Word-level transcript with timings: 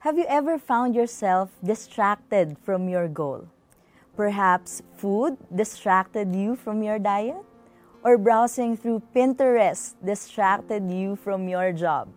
Have 0.00 0.16
you 0.16 0.24
ever 0.32 0.56
found 0.56 0.94
yourself 0.94 1.52
distracted 1.62 2.56
from 2.64 2.88
your 2.88 3.06
goal? 3.06 3.44
Perhaps 4.16 4.80
food 4.96 5.36
distracted 5.54 6.34
you 6.34 6.56
from 6.56 6.82
your 6.82 6.98
diet? 6.98 7.44
Or 8.02 8.16
browsing 8.16 8.78
through 8.78 9.02
Pinterest 9.14 9.92
distracted 10.02 10.90
you 10.90 11.16
from 11.16 11.52
your 11.52 11.76
job? 11.76 12.08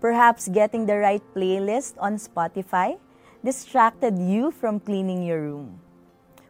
Perhaps 0.00 0.48
getting 0.48 0.86
the 0.86 0.98
right 0.98 1.22
playlist 1.36 1.94
on 2.02 2.18
Spotify 2.18 2.98
distracted 3.44 4.18
you 4.18 4.50
from 4.50 4.80
cleaning 4.80 5.22
your 5.22 5.38
room. 5.40 5.78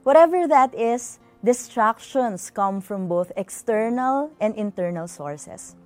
Whatever 0.02 0.48
that 0.48 0.74
is, 0.74 1.18
distractions 1.44 2.48
come 2.48 2.80
from 2.80 3.06
both 3.06 3.32
external 3.36 4.32
and 4.40 4.56
internal 4.56 5.08
sources. 5.08 5.76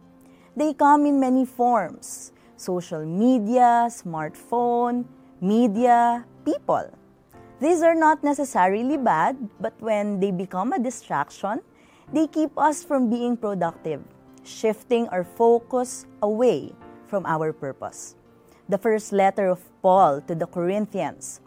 They 0.55 0.73
come 0.73 1.05
in 1.05 1.19
many 1.19 1.45
forms 1.45 2.31
social 2.59 3.07
media, 3.07 3.87
smartphone, 3.87 5.07
media, 5.41 6.27
people. 6.45 6.91
These 7.63 7.83
are 7.83 7.95
not 7.95 8.23
necessarily 8.23 8.99
bad, 8.99 9.39
but 9.63 9.75
when 9.79 10.19
they 10.19 10.31
become 10.31 10.75
a 10.75 10.79
distraction, 10.79 11.63
they 12.13 12.27
keep 12.27 12.51
us 12.59 12.83
from 12.83 13.11
being 13.11 13.37
productive, 13.37 14.03
shifting 14.43 15.09
our 15.09 15.23
focus 15.23 16.07
away 16.23 16.75
from 17.07 17.27
our 17.27 17.53
purpose. 17.53 18.15
The 18.69 18.79
first 18.79 19.13
letter 19.13 19.49
of 19.49 19.63
Paul 19.81 20.21
to 20.27 20.35
the 20.35 20.47
Corinthians 20.47 21.41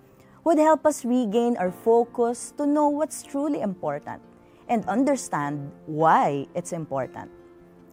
would 0.43 0.57
help 0.57 0.85
us 0.87 1.05
regain 1.05 1.55
our 1.57 1.71
focus 1.71 2.53
to 2.57 2.65
know 2.65 2.89
what's 2.89 3.21
truly 3.21 3.61
important 3.61 4.21
and 4.67 4.87
understand 4.87 5.71
why 5.85 6.47
it's 6.55 6.71
important 6.71 7.29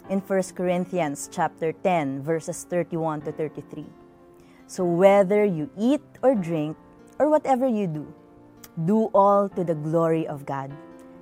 in 0.08 0.20
1 0.20 0.42
Corinthians 0.54 1.28
chapter 1.30 1.72
10 1.72 2.22
verses 2.22 2.64
31 2.64 3.22
to 3.22 3.32
33. 3.32 3.86
So 4.66 4.84
whether 4.84 5.44
you 5.44 5.70
eat 5.78 6.02
or 6.22 6.34
drink 6.34 6.76
or 7.18 7.28
whatever 7.28 7.66
you 7.66 7.86
do, 7.86 8.06
do 8.84 9.10
all 9.14 9.48
to 9.50 9.64
the 9.64 9.74
glory 9.74 10.26
of 10.26 10.46
God. 10.46 10.72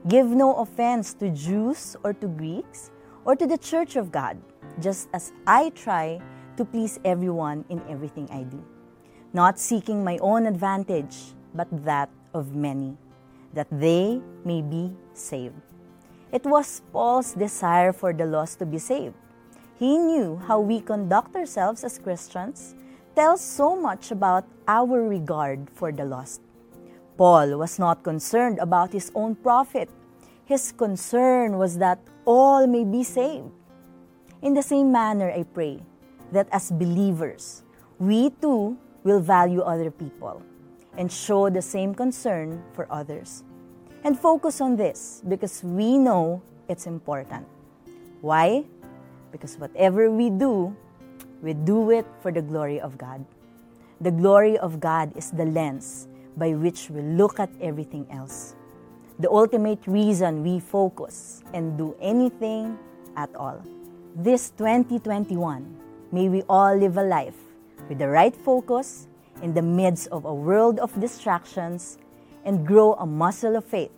Give 0.09 0.27
no 0.27 0.55
offense 0.57 1.15
to 1.15 1.31
Jews 1.31 1.97
or 2.05 2.13
to 2.15 2.29
Greeks 2.29 2.91
or 3.25 3.35
to 3.35 3.47
the 3.47 3.59
church 3.59 3.97
of 3.97 4.13
God, 4.13 4.39
just 4.81 5.09
as 5.13 5.33
I 5.47 5.71
try 5.71 6.21
to 6.57 6.65
please 6.65 7.01
everyone 7.05 7.65
in 7.69 7.83
everything 7.89 8.29
I 8.31 8.45
do, 8.45 8.63
not 9.33 9.59
seeking 9.59 10.05
my 10.05 10.19
own 10.19 10.47
advantage, 10.47 11.35
but 11.55 11.67
that 11.85 12.09
of 12.35 12.55
many, 12.55 12.97
that 13.53 13.67
they 13.71 14.21
may 14.45 14.63
be 14.63 14.95
saved. 15.13 15.59
It 16.37 16.45
was 16.45 16.83
Paul's 16.93 17.33
desire 17.33 17.97
for 17.97 18.13
the 18.13 18.27
lost 18.29 18.59
to 18.59 18.67
be 18.67 18.77
saved. 18.77 19.15
He 19.81 19.97
knew 19.97 20.37
how 20.37 20.61
we 20.61 20.85
conduct 20.85 21.35
ourselves 21.35 21.83
as 21.83 21.97
Christians 21.97 22.77
tells 23.17 23.41
so 23.41 23.73
much 23.73 24.11
about 24.13 24.45
our 24.69 25.01
regard 25.09 25.71
for 25.73 25.91
the 25.93 26.05
lost. 26.05 26.43
Paul 27.17 27.57
was 27.57 27.79
not 27.79 28.05
concerned 28.05 28.59
about 28.59 28.93
his 28.93 29.11
own 29.15 29.35
profit. 29.37 29.89
His 30.45 30.73
concern 30.77 31.57
was 31.57 31.79
that 31.79 32.05
all 32.27 32.67
may 32.67 32.85
be 32.85 33.03
saved. 33.03 33.49
In 34.43 34.53
the 34.53 34.63
same 34.63 34.93
manner, 34.93 35.33
I 35.33 35.45
pray 35.45 35.81
that 36.33 36.53
as 36.53 36.71
believers, 36.71 37.65
we 37.99 38.29
too 38.29 38.77
will 39.05 39.21
value 39.21 39.63
other 39.63 39.91
people 39.91 40.43
and 40.99 41.11
show 41.11 41.49
the 41.49 41.63
same 41.63 41.95
concern 41.95 42.61
for 42.75 42.85
others 42.93 43.43
and 44.05 44.19
focus 44.19 44.61
on 44.61 44.77
this 44.77 45.23
because 45.29 45.63
we 45.65 45.99
know 45.99 46.43
it's 46.69 46.87
important. 46.87 47.47
Why? 48.21 48.65
Because 49.33 49.57
whatever 49.59 50.11
we 50.11 50.31
do, 50.31 50.75
we 51.43 51.55
do 51.55 51.91
it 51.91 52.07
for 52.21 52.33
the 52.33 52.43
glory 52.43 52.81
of 52.81 52.99
God. 52.99 53.25
The 54.01 54.11
glory 54.11 54.59
of 54.59 54.81
God 54.81 55.17
is 55.17 55.31
the 55.31 55.45
lens 55.45 56.09
by 56.37 56.53
which 56.53 56.91
we 56.91 57.01
look 57.03 57.41
at 57.41 57.51
everything 57.61 58.07
else. 58.11 58.55
The 59.19 59.31
ultimate 59.31 59.87
reason 59.87 60.43
we 60.43 60.61
focus 60.61 61.43
and 61.55 61.79
do 61.79 61.97
anything 62.01 62.79
at 63.17 63.35
all. 63.35 63.63
This 64.15 64.51
2021, 64.51 65.65
may 66.13 66.29
we 66.29 66.43
all 66.49 66.77
live 66.77 66.99
a 66.99 67.03
life 67.03 67.37
with 67.89 67.99
the 67.99 68.09
right 68.09 68.37
focus 68.37 69.09
in 69.43 69.55
the 69.55 69.63
midst 69.63 70.09
of 70.09 70.25
a 70.25 70.35
world 70.35 70.79
of 70.79 70.93
distractions 71.01 71.99
and 72.47 72.67
grow 72.67 72.95
a 72.95 73.05
muscle 73.05 73.57
of 73.57 73.65
faith 73.65 73.91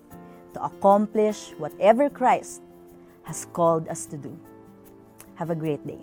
to 0.54 0.64
accomplish 0.64 1.52
whatever 1.58 2.10
Christ 2.10 2.62
has 3.22 3.46
called 3.52 3.86
us 3.88 4.06
to 4.06 4.16
do. 4.16 4.36
Have 5.36 5.50
a 5.50 5.54
great 5.54 5.86
day. 5.86 6.00